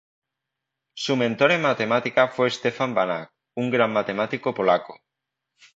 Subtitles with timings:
[0.95, 4.99] Su mentor en matemática fue Stefan Banach, un gran matemático polaco.